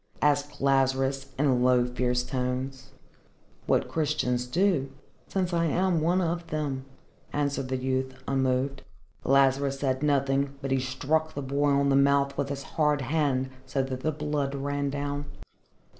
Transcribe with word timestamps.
asked 0.23 0.59
Lazarus 0.59 1.31
in 1.37 1.61
low 1.61 1.85
fierce 1.85 2.23
tones. 2.23 2.89
"What 3.67 3.87
Christians 3.87 4.47
do, 4.47 4.89
since 5.27 5.53
I 5.53 5.65
am 5.65 6.01
one 6.01 6.21
of 6.21 6.47
them," 6.47 6.85
answered 7.31 7.67
the 7.67 7.77
youth, 7.77 8.15
unmoved. 8.27 8.81
Lazarus 9.23 9.79
said 9.79 10.01
nothing, 10.01 10.57
but 10.59 10.71
he 10.71 10.79
struck 10.79 11.35
the 11.35 11.43
boy 11.43 11.69
on 11.69 11.89
the 11.89 11.95
mouth 11.95 12.35
with 12.35 12.49
his 12.49 12.63
hard 12.63 13.01
hand 13.01 13.51
so 13.67 13.83
that 13.83 13.99
the 13.99 14.11
blood 14.11 14.55
ran 14.55 14.89
down. 14.89 15.25